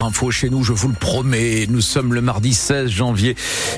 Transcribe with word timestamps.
Info 0.00 0.30
chez 0.30 0.48
nous, 0.48 0.62
je 0.62 0.72
vous 0.72 0.86
le 0.86 0.94
promets. 0.94 1.66
Nous 1.68 1.80
sommes 1.80 2.14
le 2.14 2.20
mardi 2.20 2.54
16 2.54 2.88
janvier. 2.88 3.34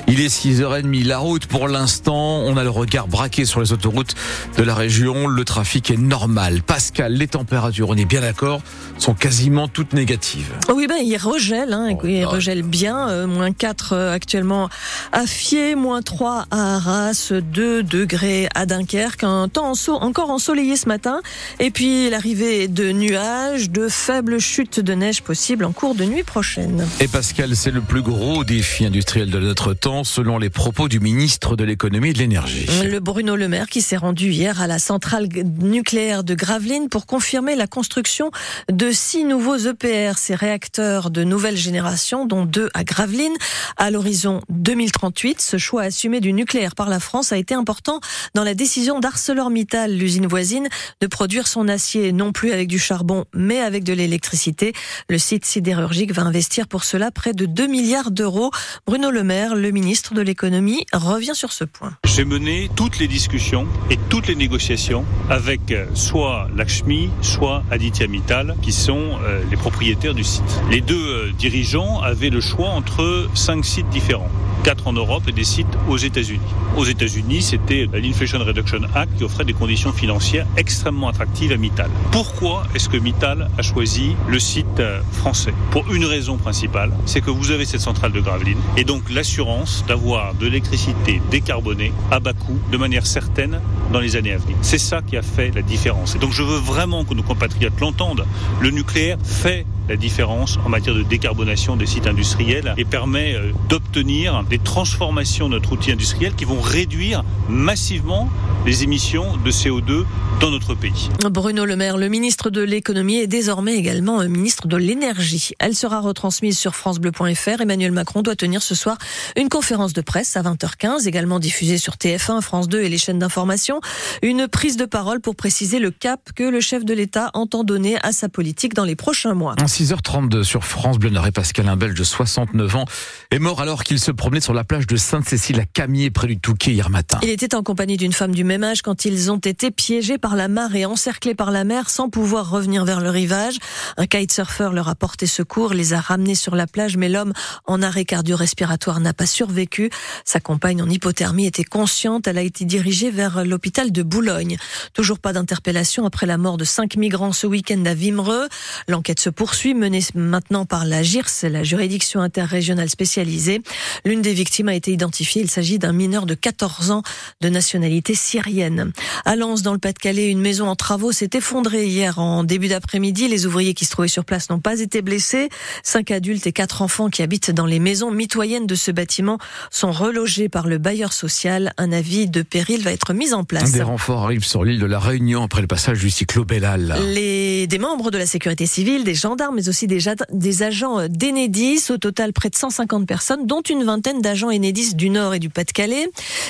Il 0.07 0.21
est 0.21 0.27
6h30. 0.27 1.03
La 1.07 1.17
route, 1.17 1.47
pour 1.47 1.67
l'instant, 1.67 2.41
on 2.45 2.57
a 2.57 2.63
le 2.63 2.69
regard 2.69 3.07
braqué 3.07 3.43
sur 3.43 3.59
les 3.59 3.73
autoroutes 3.73 4.13
de 4.55 4.61
la 4.61 4.75
région. 4.75 5.25
Le 5.25 5.43
trafic 5.45 5.89
est 5.89 5.97
normal. 5.97 6.61
Pascal, 6.61 7.13
les 7.13 7.25
températures, 7.27 7.89
on 7.89 7.95
est 7.97 8.05
bien 8.05 8.21
d'accord, 8.21 8.61
sont 8.99 9.15
quasiment 9.15 9.67
toutes 9.67 9.93
négatives. 9.93 10.53
Oui, 10.71 10.85
ben, 10.85 10.97
il 11.03 11.17
regèle, 11.17 11.73
hein, 11.73 11.87
Oh, 11.91 12.05
il 12.05 12.21
bah. 12.21 12.27
regèle 12.29 12.61
bien. 12.61 13.09
euh, 13.09 13.25
moins 13.25 13.51
4 13.51 13.93
euh, 13.93 14.13
actuellement 14.13 14.69
à 15.11 15.25
Fier, 15.25 15.73
moins 15.75 16.03
3 16.03 16.45
à 16.51 16.75
Arras, 16.75 17.31
2 17.31 17.81
degrés 17.81 18.47
à 18.53 18.67
Dunkerque. 18.67 19.23
Un 19.23 19.47
temps 19.49 19.71
enso- 19.71 19.95
encore 19.99 20.29
ensoleillé 20.29 20.75
ce 20.75 20.87
matin. 20.87 21.19
Et 21.59 21.71
puis 21.71 22.11
l'arrivée 22.11 22.67
de 22.67 22.91
nuages, 22.91 23.71
de 23.71 23.87
faibles 23.89 24.37
chutes 24.37 24.79
de 24.79 24.93
neige 24.93 25.23
possibles 25.23 25.65
en 25.65 25.71
cours 25.71 25.95
de 25.95 26.03
nuit 26.03 26.10
prochaine. 26.23 26.85
Et 26.99 27.07
Pascal, 27.07 27.55
c'est 27.55 27.71
le 27.71 27.81
plus 27.81 28.01
gros 28.01 28.43
défi 28.43 28.85
industriel 28.85 29.29
de 29.29 29.39
notre 29.39 29.73
temps, 29.73 30.03
selon 30.03 30.37
les 30.37 30.49
propos 30.49 30.87
du 30.87 30.99
ministre 30.99 31.55
de 31.55 31.63
l'économie 31.63 32.09
et 32.09 32.13
de 32.13 32.19
l'énergie. 32.19 32.67
Le 32.83 32.99
Bruno 32.99 33.35
Le 33.35 33.47
Maire 33.47 33.67
qui 33.67 33.81
s'est 33.81 33.97
rendu 33.97 34.29
hier 34.31 34.61
à 34.61 34.67
la 34.67 34.79
centrale 34.79 35.27
nucléaire 35.59 36.23
de 36.23 36.35
Gravelines 36.35 36.89
pour 36.89 37.05
confirmer 37.05 37.55
la 37.55 37.67
construction 37.67 38.31
de 38.71 38.91
six 38.91 39.23
nouveaux 39.23 39.57
EPR, 39.57 40.17
ces 40.17 40.35
réacteurs 40.35 41.09
de 41.09 41.23
nouvelle 41.23 41.57
génération, 41.57 42.25
dont 42.25 42.45
deux 42.45 42.69
à 42.73 42.83
Gravelines, 42.83 43.37
à 43.77 43.89
l'horizon 43.89 44.41
2038. 44.49 45.41
Ce 45.41 45.57
choix 45.57 45.83
assumé 45.83 46.19
du 46.19 46.33
nucléaire 46.33 46.75
par 46.75 46.89
la 46.89 46.99
France 46.99 47.31
a 47.31 47.37
été 47.37 47.53
important 47.53 48.01
dans 48.35 48.43
la 48.43 48.53
décision 48.53 48.99
d'ArcelorMittal, 48.99 49.95
l'usine 49.95 50.27
voisine, 50.27 50.67
de 50.99 51.07
produire 51.07 51.47
son 51.47 51.67
acier 51.67 52.11
non 52.11 52.31
plus 52.31 52.51
avec 52.51 52.67
du 52.67 52.79
charbon, 52.79 53.25
mais 53.33 53.59
avec 53.59 53.83
de 53.83 53.93
l'électricité. 53.93 54.73
Le 55.09 55.17
site 55.17 55.45
sidérurgique 55.45 56.00
va 56.09 56.23
investir 56.23 56.67
pour 56.67 56.83
cela 56.83 57.11
près 57.11 57.33
de 57.33 57.45
2 57.45 57.67
milliards 57.67 58.09
d'euros. 58.09 58.49
Bruno 58.87 59.11
Le 59.11 59.23
Maire, 59.23 59.55
le 59.55 59.69
ministre 59.69 60.15
de 60.15 60.21
l'économie, 60.21 60.85
revient 60.91 61.35
sur 61.35 61.51
ce 61.51 61.63
point. 61.63 61.93
J'ai 62.05 62.25
mené 62.25 62.69
toutes 62.75 62.97
les 62.97 63.07
discussions 63.07 63.67
et 63.91 63.97
toutes 64.09 64.27
les 64.27 64.35
négociations 64.35 65.05
avec 65.29 65.71
euh, 65.71 65.85
soit 65.93 66.47
Lakshmi, 66.55 67.11
soit 67.21 67.63
Aditya 67.69 68.07
Mittal, 68.07 68.55
qui 68.63 68.71
sont 68.71 69.19
euh, 69.23 69.43
les 69.51 69.57
propriétaires 69.57 70.15
du 70.15 70.23
site. 70.23 70.43
Les 70.71 70.81
deux 70.81 70.95
euh, 70.95 71.31
dirigeants 71.37 72.01
avaient 72.01 72.31
le 72.31 72.41
choix 72.41 72.69
entre 72.69 73.29
cinq 73.35 73.63
sites 73.63 73.89
différents. 73.89 74.29
Quatre 74.63 74.87
en 74.87 74.93
Europe 74.93 75.23
et 75.27 75.31
des 75.31 75.43
sites 75.43 75.67
aux 75.89 75.97
États-Unis. 75.97 76.39
Aux 76.77 76.85
États-Unis, 76.85 77.41
c'était 77.41 77.87
l'Inflation 77.93 78.39
Reduction 78.39 78.81
Act 78.93 79.17
qui 79.17 79.23
offrait 79.23 79.43
des 79.43 79.53
conditions 79.53 79.91
financières 79.91 80.45
extrêmement 80.55 81.07
attractives 81.07 81.51
à 81.51 81.57
Mittal. 81.57 81.89
Pourquoi 82.11 82.63
est-ce 82.75 82.87
que 82.87 82.97
Mittal 82.97 83.49
a 83.57 83.61
choisi 83.61 84.15
le 84.27 84.39
site 84.39 84.79
euh, 84.79 85.01
français? 85.11 85.53
Pour 85.71 85.91
une 85.91 86.05
raison 86.05 86.37
principale, 86.37 86.91
c'est 87.05 87.21
que 87.21 87.31
vous 87.31 87.51
avez 87.51 87.65
cette 87.65 87.81
centrale 87.81 88.11
de 88.11 88.21
Gravelines 88.21 88.61
et 88.77 88.83
donc 88.83 89.09
l'assurance 89.09 89.83
d'avoir 89.87 90.33
de 90.35 90.45
l'électricité 90.45 91.21
décarbonée 91.31 91.91
à 92.11 92.19
bas 92.19 92.33
coût 92.33 92.59
de 92.71 92.77
manière 92.77 93.05
certaine 93.05 93.59
dans 93.91 93.99
les 93.99 94.15
années 94.15 94.33
à 94.33 94.37
venir. 94.37 94.55
C'est 94.61 94.77
ça 94.77 95.01
qui 95.01 95.17
a 95.17 95.21
fait 95.21 95.51
la 95.53 95.61
différence. 95.61 96.15
Et 96.15 96.19
donc 96.19 96.31
je 96.31 96.43
veux 96.43 96.59
vraiment 96.59 97.03
que 97.03 97.13
nos 97.13 97.23
compatriotes 97.23 97.79
l'entendent. 97.79 98.25
Le 98.61 98.69
nucléaire 98.69 99.17
fait 99.23 99.65
la 99.91 99.97
différence 99.97 100.57
en 100.65 100.69
matière 100.69 100.95
de 100.95 101.03
décarbonation 101.03 101.75
des 101.75 101.85
sites 101.85 102.07
industriels 102.07 102.73
et 102.77 102.85
permet 102.85 103.35
euh, 103.35 103.51
d'obtenir 103.67 104.41
des 104.49 104.57
transformations 104.57 105.49
de 105.49 105.55
notre 105.55 105.73
outil 105.73 105.91
industriel 105.91 106.33
qui 106.33 106.45
vont 106.45 106.61
réduire 106.61 107.25
massivement 107.49 108.29
les 108.65 108.83
émissions 108.83 109.35
de 109.37 109.51
CO2 109.51 110.05
dans 110.39 110.49
notre 110.49 110.75
pays. 110.75 111.09
Bruno 111.29 111.65
Le 111.65 111.75
Maire, 111.75 111.97
le 111.97 112.07
ministre 112.07 112.49
de 112.49 112.61
l'économie, 112.61 113.17
est 113.17 113.27
désormais 113.27 113.75
également 113.75 114.19
un 114.19 114.27
ministre 114.27 114.67
de 114.67 114.77
l'énergie. 114.77 115.51
Elle 115.59 115.75
sera 115.75 115.99
retransmise 115.99 116.57
sur 116.57 116.75
francebleu.fr. 116.75 117.61
Emmanuel 117.61 117.91
Macron 117.91 118.21
doit 118.21 118.35
tenir 118.35 118.61
ce 118.61 118.75
soir 118.75 118.97
une 119.35 119.49
conférence 119.49 119.93
de 119.93 120.01
presse 120.01 120.37
à 120.37 120.41
20h15, 120.41 121.07
également 121.07 121.39
diffusée 121.39 121.77
sur 121.77 121.95
TF1, 121.95 122.41
France 122.41 122.69
2 122.69 122.81
et 122.81 122.89
les 122.89 122.97
chaînes 122.97 123.19
d'information. 123.19 123.81
Une 124.21 124.47
prise 124.47 124.77
de 124.77 124.85
parole 124.85 125.19
pour 125.19 125.35
préciser 125.35 125.79
le 125.79 125.91
cap 125.91 126.31
que 126.35 126.43
le 126.43 126.61
chef 126.61 126.85
de 126.85 126.93
l'État 126.93 127.29
entend 127.33 127.63
donner 127.63 127.97
à 128.03 128.11
sa 128.11 128.29
politique 128.29 128.73
dans 128.73 128.85
les 128.85 128.95
prochains 128.95 129.33
mois. 129.33 129.55
6h32 129.81 130.43
sur 130.43 130.63
France 130.63 130.99
Bleu 130.99 131.09
Nord 131.09 131.25
et 131.25 131.31
Pascal, 131.31 131.67
un 131.67 131.75
Belge 131.75 131.95
de 131.95 132.03
69 132.03 132.75
ans, 132.75 132.85
est 133.31 133.39
mort 133.39 133.61
alors 133.61 133.83
qu'il 133.83 133.99
se 133.99 134.11
promenait 134.11 134.39
sur 134.39 134.53
la 134.53 134.63
plage 134.63 134.85
de 134.85 134.95
Sainte-Cécile 134.95 135.59
à 135.59 135.65
Camier, 135.65 136.11
près 136.11 136.27
du 136.27 136.39
Touquet, 136.39 136.71
hier 136.71 136.91
matin. 136.91 137.17
Il 137.23 137.29
était 137.29 137.55
en 137.55 137.63
compagnie 137.63 137.97
d'une 137.97 138.13
femme 138.13 138.35
du 138.35 138.43
même 138.43 138.63
âge 138.63 138.83
quand 138.83 139.05
ils 139.05 139.31
ont 139.31 139.39
été 139.39 139.71
piégés 139.71 140.19
par 140.19 140.35
la 140.35 140.49
marée, 140.49 140.85
encerclés 140.85 141.33
par 141.33 141.49
la 141.49 141.63
mer 141.63 141.89
sans 141.89 142.09
pouvoir 142.09 142.51
revenir 142.51 142.85
vers 142.85 143.01
le 143.01 143.09
rivage. 143.09 143.57
Un 143.97 144.05
kitesurfer 144.05 144.69
leur 144.71 144.87
a 144.87 144.93
porté 144.93 145.25
secours, 145.25 145.73
les 145.73 145.93
a 145.93 145.99
ramenés 145.99 146.35
sur 146.35 146.55
la 146.55 146.67
plage, 146.67 146.95
mais 146.95 147.09
l'homme 147.09 147.33
en 147.65 147.81
arrêt 147.81 148.05
cardio-respiratoire 148.05 148.99
n'a 148.99 149.13
pas 149.13 149.25
survécu. 149.25 149.89
Sa 150.25 150.39
compagne 150.39 150.83
en 150.83 150.89
hypothermie 150.89 151.47
était 151.47 151.63
consciente. 151.63 152.27
Elle 152.27 152.37
a 152.37 152.43
été 152.43 152.65
dirigée 152.65 153.09
vers 153.09 153.43
l'hôpital 153.45 153.91
de 153.91 154.03
Boulogne. 154.03 154.57
Toujours 154.93 155.17
pas 155.17 155.33
d'interpellation 155.33 156.05
après 156.05 156.27
la 156.27 156.37
mort 156.37 156.57
de 156.57 156.65
cinq 156.65 156.97
migrants 156.97 157.33
ce 157.33 157.47
week-end 157.47 157.83
à 157.85 157.95
Vimereux. 157.95 158.47
L'enquête 158.87 159.19
se 159.19 159.31
poursuit, 159.31 159.60
menée 159.69 160.01
maintenant 160.15 160.65
par 160.65 160.85
la 160.85 161.03
GIRS, 161.03 161.43
la 161.43 161.63
juridiction 161.63 162.21
interrégionale 162.21 162.89
spécialisée. 162.89 163.61
L'une 164.05 164.21
des 164.21 164.33
victimes 164.33 164.69
a 164.69 164.75
été 164.75 164.91
identifiée. 164.91 165.41
Il 165.41 165.49
s'agit 165.49 165.79
d'un 165.79 165.93
mineur 165.93 166.25
de 166.25 166.33
14 166.33 166.91
ans 166.91 167.03
de 167.41 167.49
nationalité 167.49 168.15
syrienne. 168.15 168.91
À 169.25 169.35
Lens, 169.35 169.61
dans 169.61 169.73
le 169.73 169.79
Pas-de-Calais, 169.79 170.29
une 170.29 170.41
maison 170.41 170.67
en 170.67 170.75
travaux 170.75 171.11
s'est 171.11 171.29
effondrée 171.33 171.85
hier 171.87 172.19
en 172.19 172.43
début 172.43 172.67
d'après-midi. 172.67 173.27
Les 173.27 173.45
ouvriers 173.45 173.73
qui 173.73 173.85
se 173.85 173.91
trouvaient 173.91 174.07
sur 174.07 174.25
place 174.25 174.49
n'ont 174.49 174.59
pas 174.59 174.79
été 174.79 175.01
blessés. 175.01 175.49
Cinq 175.83 176.11
adultes 176.11 176.47
et 176.47 176.51
quatre 176.51 176.81
enfants 176.81 177.09
qui 177.09 177.21
habitent 177.21 177.51
dans 177.51 177.65
les 177.65 177.79
maisons 177.79 178.11
mitoyennes 178.11 178.67
de 178.67 178.75
ce 178.75 178.91
bâtiment 178.91 179.37
sont 179.69 179.91
relogés 179.91 180.49
par 180.49 180.67
le 180.67 180.77
bailleur 180.77 181.13
social. 181.13 181.73
Un 181.77 181.91
avis 181.91 182.27
de 182.27 182.41
péril 182.41 182.81
va 182.81 182.91
être 182.91 183.13
mis 183.13 183.33
en 183.33 183.43
place. 183.43 183.71
Des 183.71 183.83
renforts 183.83 184.23
arrivent 184.23 184.45
sur 184.45 184.63
l'île 184.63 184.79
de 184.79 184.85
la 184.85 184.99
Réunion 184.99 185.43
après 185.43 185.61
le 185.61 185.67
passage 185.67 185.99
du 185.99 186.09
cyclo 186.09 186.45
Bellal. 186.45 186.95
Les, 187.13 187.67
des 187.67 187.77
membres 187.77 188.11
de 188.11 188.17
la 188.17 188.25
sécurité 188.25 188.65
civile, 188.65 189.03
des 189.03 189.15
gendarmes, 189.15 189.50
mais 189.51 189.69
aussi 189.69 189.87
des, 189.87 189.99
des 190.31 190.63
agents 190.63 190.99
euh, 190.99 191.07
d'Enedis. 191.07 191.91
Au 191.91 191.97
total, 191.97 192.33
près 192.33 192.49
de 192.49 192.55
150 192.55 193.07
personnes, 193.07 193.45
dont 193.45 193.61
une 193.61 193.83
vingtaine 193.83 194.21
d'agents 194.21 194.51
Enedis 194.51 194.95
du 194.95 195.09
Nord 195.09 195.33
et 195.33 195.39
du 195.39 195.49
Pas-de-Calais. 195.49 196.07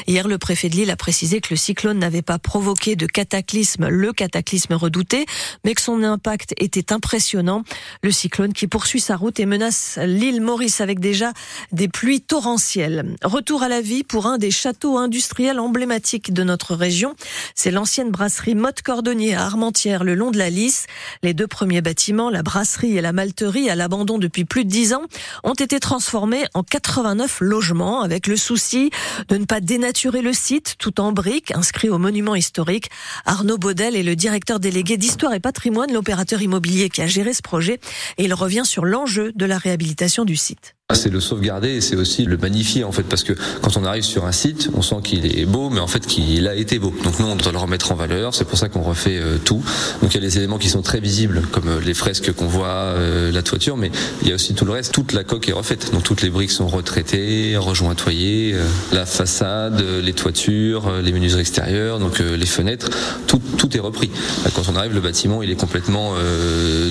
Hier, 0.08 0.28
le 0.28 0.38
préfet 0.38 0.70
de 0.70 0.76
l'île 0.76 0.92
a 0.92 0.96
précisé 0.96 1.42
que 1.42 1.50
le 1.52 1.56
cyclone 1.56 2.00
n'avait 2.00 2.22
pas 2.22 2.40
provoqué 2.40 2.96
de 2.96 3.06
cataclysme, 3.06 3.88
le 3.88 4.14
cataclysme 4.14 4.74
redouté, 4.74 5.26
mais 5.64 5.74
que 5.74 5.82
son 5.82 6.04
impact 6.04 6.54
était 6.58 6.94
impressionnant. 6.94 7.64
Le 8.04 8.12
cyclone 8.12 8.54
qui 8.54 8.68
poursuit 8.68 9.00
sa 9.00 9.16
route 9.16 9.40
et 9.40 9.46
menace 9.46 10.00
l'île 10.04 10.42
Maurice 10.42 10.82
avec 10.82 11.00
déjà 11.00 11.34
des 11.72 11.88
pluies 11.88 12.22
torrentielles. 12.22 13.16
Retour 13.24 13.64
à 13.64 13.70
la 13.70 13.82
vie 13.82 14.04
pour 14.04 14.26
un 14.26 14.38
des 14.38 14.52
châteaux 14.52 14.98
industriels 14.98 15.60
emblématiques 15.60 16.34
de 16.34 16.44
notre 16.44 16.76
région. 16.76 17.16
C'est 17.56 17.72
l'ancienne 17.72 18.12
brasserie 18.12 18.56
Motte 18.56 18.82
Cordonnier 18.82 19.36
à 19.36 19.46
Armentières, 19.46 20.04
le 20.04 20.16
long 20.16 20.32
de 20.32 20.38
la 20.38 20.50
Lys. 20.50 20.86
Les 21.24 21.34
deux 21.34 21.48
premiers 21.48 21.82
bâtiments, 21.82 22.30
la 22.30 22.44
brasserie 22.44 22.91
et 22.98 23.02
la 23.02 23.14
malterie, 23.14 23.70
à 23.70 23.76
l'abandon 23.76 24.18
depuis 24.18 24.46
plus 24.46 24.66
de 24.66 24.70
dix 24.70 24.94
ans, 24.94 25.04
ont 25.44 25.54
été 25.54 25.80
transformés 25.80 26.46
en 26.54 26.64
89 26.64 27.42
logements, 27.42 28.02
avec 28.02 28.28
le 28.28 28.36
souci 28.36 28.90
de 29.28 29.38
ne 29.38 29.46
pas 29.46 29.62
dénaturer 29.62 30.22
le 30.22 30.34
site, 30.34 30.76
tout 30.78 31.00
en 31.00 31.12
briques, 31.12 31.52
inscrit 31.52 31.90
au 31.90 31.98
monument 31.98 32.36
historique. 32.36 32.90
Arnaud 33.26 33.58
Baudel 33.58 33.96
est 33.96 34.04
le 34.04 34.16
directeur 34.16 34.60
délégué 34.60 34.98
d'Histoire 34.98 35.34
et 35.34 35.40
Patrimoine, 35.40 35.92
l'opérateur 35.92 36.42
immobilier 36.42 36.90
qui 36.90 37.02
a 37.02 37.08
géré 37.08 37.34
ce 37.34 37.42
projet, 37.42 37.80
et 38.18 38.26
il 38.26 38.34
revient 38.34 38.66
sur 38.66 38.86
l'enjeu 38.86 39.32
de 39.34 39.46
la 39.46 39.58
réhabilitation 39.58 40.26
du 40.26 40.36
site. 40.36 40.76
Ah, 40.92 40.96
C'est 40.96 41.10
le 41.10 41.22
sauvegarder 41.22 41.70
et 41.70 41.80
c'est 41.80 41.96
aussi 41.96 42.26
le 42.26 42.36
magnifier 42.36 42.84
en 42.84 42.92
fait 42.92 43.04
parce 43.04 43.24
que 43.24 43.32
quand 43.62 43.78
on 43.78 43.86
arrive 43.86 44.04
sur 44.04 44.26
un 44.26 44.34
site, 44.34 44.70
on 44.74 44.82
sent 44.82 44.98
qu'il 45.06 45.40
est 45.40 45.46
beau 45.46 45.70
mais 45.70 45.80
en 45.80 45.88
fait 45.88 46.06
qu'il 46.06 46.46
a 46.50 46.56
été 46.56 46.80
beau. 46.80 46.94
Donc 47.06 47.18
nous 47.18 47.28
on 47.28 47.38
doit 47.38 47.54
le 47.54 47.58
remettre 47.58 47.94
en 47.94 47.96
valeur, 47.96 48.36
c'est 48.36 48.44
pour 48.44 48.58
ça 48.58 48.68
qu'on 48.68 48.82
refait 48.82 49.18
euh, 49.18 49.38
tout. 49.38 49.64
Donc 50.02 50.14
il 50.14 50.16
y 50.16 50.18
a 50.18 50.20
les 50.22 50.38
éléments 50.38 50.58
qui 50.58 50.68
sont 50.68 50.82
très 50.82 51.00
visibles 51.00 51.44
comme 51.54 51.70
euh, 51.70 51.80
les 51.80 51.94
fresques 51.94 52.34
qu'on 52.34 52.48
voit, 52.48 52.68
euh, 52.68 53.32
la 53.32 53.42
toiture, 53.42 53.78
mais 53.78 53.90
il 54.22 54.28
y 54.28 54.32
a 54.34 54.36
aussi 54.36 54.54
tout 54.54 54.66
le 54.66 54.74
reste. 54.74 54.92
Toute 54.92 55.14
la 55.14 55.24
coque 55.24 55.48
est 55.48 55.54
refaite. 55.54 55.94
Donc 55.94 56.04
toutes 56.04 56.24
les 56.24 56.30
briques 56.30 56.52
sont 56.52 56.68
retraitées, 56.68 57.56
rejointoyées, 57.56 58.52
euh, 58.54 58.66
la 58.92 59.06
façade, 59.06 59.82
les 60.04 60.14
toitures, 60.14 60.92
les 61.02 61.14
menuiseries 61.14 61.40
extérieures, 61.40 62.00
donc 62.00 62.20
les 62.20 62.46
fenêtres, 62.46 62.90
tout, 63.28 63.42
tout 63.58 63.78
est 63.78 63.80
repris. 63.80 64.12
Quand 64.54 64.64
on 64.70 64.76
arrive, 64.76 64.94
le 64.94 65.00
bâtiment 65.00 65.42
il 65.42 65.50
est 65.52 65.56
complètement 65.56 66.16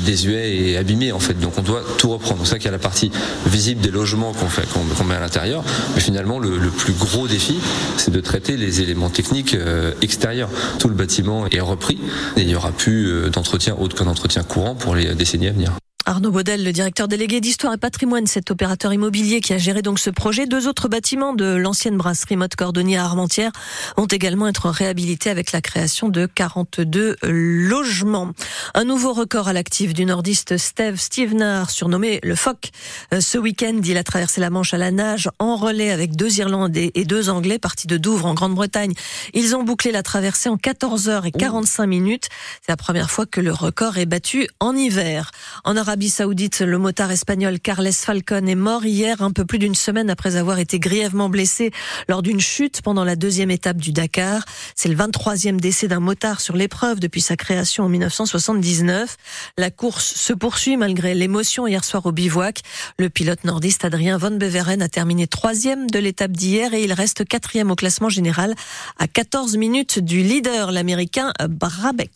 désuet 0.07 0.57
et 0.57 0.79
abîmé 0.79 1.13
en 1.13 1.21
fait. 1.21 1.39
Donc 1.39 1.59
on 1.59 1.63
doit 1.63 1.83
tout 1.99 2.09
reprendre. 2.09 2.39
Donc 2.39 2.47
ça 2.47 2.57
qu'il 2.57 2.65
y 2.65 2.69
a 2.69 2.73
la 2.73 2.79
partie 2.79 3.11
visible 3.47 3.83
des 3.83 3.90
logements 3.91 4.33
qu'on 4.33 4.49
fait, 4.49 4.69
qu'on 4.69 5.05
met 5.05 5.15
à 5.15 5.21
l'intérieur. 5.21 5.63
Mais 5.95 6.01
finalement, 6.01 6.39
le, 6.39 6.59
le 6.59 6.71
plus 6.71 6.93
gros 6.93 7.29
défi, 7.29 7.59
c'est 7.97 8.11
de 8.11 8.21
traiter 8.21 8.57
les 8.57 8.81
éléments 8.81 9.11
techniques 9.11 9.55
euh, 9.55 9.93
extérieurs. 10.03 10.49
Tout 10.79 10.89
le 10.89 10.95
bâtiment 10.95 11.47
est 11.51 11.61
repris 11.61 11.99
et 12.37 12.43
il 12.43 12.47
n'y 12.47 12.55
aura 12.55 12.73
plus 12.73 13.09
euh, 13.09 13.29
d'entretien 13.31 13.77
autre 13.79 13.97
qu'un 13.97 14.07
entretien 14.07 14.43
courant 14.43 14.75
pour 14.75 14.95
les 14.95 15.15
décennies 15.15 15.49
à 15.49 15.53
venir. 15.53 15.80
Arnaud 16.11 16.33
Baudel, 16.33 16.65
le 16.65 16.73
directeur 16.73 17.07
délégué 17.07 17.41
d'Histoire 17.41 17.73
et 17.73 17.77
Patrimoine, 17.77 18.27
cet 18.27 18.51
opérateur 18.51 18.93
immobilier 18.93 19.41
qui 19.41 19.53
a 19.53 19.59
géré 19.59 19.81
donc 19.81 20.01
ce 20.01 20.11
projet. 20.11 20.45
Deux 20.45 20.67
autres 20.67 20.89
bâtiments 20.89 21.35
de 21.35 21.55
l'ancienne 21.55 21.97
brasserie 21.97 22.35
Motte 22.35 22.57
Cordonnier 22.57 22.97
à 22.97 23.05
Armentières 23.05 23.53
vont 23.97 24.07
également 24.07 24.49
être 24.49 24.71
réhabilités 24.71 25.31
avec 25.31 25.53
la 25.53 25.61
création 25.61 26.09
de 26.09 26.27
42 26.27 27.15
logements. 27.23 28.33
Un 28.75 28.83
nouveau 28.83 29.13
record 29.13 29.47
à 29.47 29.53
l'actif 29.53 29.95
du 29.95 30.05
nordiste 30.05 30.57
Steve 30.57 30.97
Stevenard, 30.97 31.71
surnommé 31.71 32.19
le 32.25 32.35
Phoque. 32.35 32.71
Euh, 33.15 33.21
ce 33.21 33.39
week-end, 33.39 33.81
il 33.85 33.97
a 33.97 34.03
traversé 34.03 34.41
la 34.41 34.51
Manche 34.51 34.75
à 34.75 34.79
la 34.79 34.91
nage 34.91 35.31
en 35.39 35.55
relais 35.55 35.93
avec 35.93 36.17
deux 36.17 36.41
Irlandais 36.41 36.91
et 36.97 37.05
deux 37.05 37.31
Anglais 37.31 37.61
partis 37.61 37.87
de 37.87 37.99
Douvres 37.99 38.27
en 38.27 38.35
Grande-Bretagne. 38.35 38.95
Ils 39.33 39.55
ont 39.55 39.63
bouclé 39.63 39.93
la 39.93 40.03
traversée 40.03 40.49
en 40.49 40.57
14 40.57 41.09
heures 41.09 41.27
et 41.27 41.31
45 41.31 41.87
minutes. 41.87 42.29
C'est 42.63 42.73
la 42.73 42.77
première 42.77 43.13
fois 43.13 43.27
que 43.27 43.41
le 43.41 43.53
record 43.53 43.97
est 43.99 44.07
battu 44.07 44.49
en 44.59 44.75
hiver. 44.75 45.31
En 45.63 45.77
Arabie 46.01 46.09
Saoudite, 46.09 46.61
le 46.61 46.79
motard 46.79 47.11
espagnol 47.11 47.61
Carles 47.61 47.93
Falcon 47.93 48.47
est 48.47 48.55
mort 48.55 48.87
hier, 48.87 49.21
un 49.21 49.33
peu 49.33 49.45
plus 49.45 49.59
d'une 49.59 49.75
semaine 49.75 50.09
après 50.09 50.37
avoir 50.37 50.59
été 50.59 50.79
grièvement 50.79 51.29
blessé 51.29 51.73
lors 52.09 52.23
d'une 52.23 52.41
chute 52.41 52.81
pendant 52.81 53.05
la 53.05 53.17
deuxième 53.17 53.51
étape 53.51 53.77
du 53.77 53.93
Dakar. 53.93 54.47
C'est 54.75 54.89
le 54.89 54.97
23e 54.97 55.61
décès 55.61 55.89
d'un 55.89 56.01
motard 56.01 56.41
sur 56.41 56.57
l'épreuve 56.57 57.01
depuis 57.01 57.21
sa 57.21 57.37
création 57.37 57.85
en 57.85 57.91
1979. 57.91 59.19
La 59.59 59.71
course 59.71 60.15
se 60.15 60.33
poursuit 60.33 60.79
malgré 60.79 61.13
l'émotion 61.13 61.67
hier 61.67 61.85
soir 61.85 62.07
au 62.07 62.13
bivouac. 62.13 62.63
Le 62.99 63.11
pilote 63.11 63.45
nordiste 63.45 63.85
Adrien 63.85 64.17
Van 64.17 64.31
Beveren 64.31 64.81
a 64.81 64.89
terminé 64.89 65.27
troisième 65.27 65.91
de 65.91 65.99
l'étape 65.99 66.33
d'hier 66.33 66.73
et 66.73 66.83
il 66.83 66.95
reste 66.95 67.27
quatrième 67.27 67.71
au 67.71 67.77
classement 67.77 68.09
général 68.09 68.55
à 68.99 69.07
14 69.07 69.59
minutes 69.59 69.99
du 69.99 70.23
leader, 70.23 70.73
l'américain 70.73 71.35
Brabeck. 71.47 72.09